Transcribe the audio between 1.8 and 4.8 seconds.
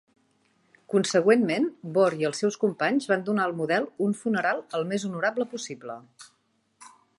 Bohr i els seus companys van donar al model "un funeral